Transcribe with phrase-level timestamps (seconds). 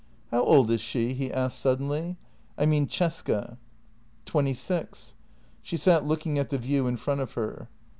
[0.31, 2.17] "How old is she?" he asked suddenly.
[2.57, 3.59] "I mean Cesca.""
[4.25, 5.13] Twenty six."
[5.61, 7.69] She sat looking at the view in front of her.